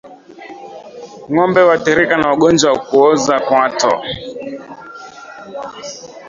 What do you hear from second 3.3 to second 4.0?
kwato